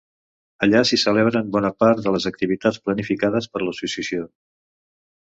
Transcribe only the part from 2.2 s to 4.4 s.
activitats planificades per l'associació.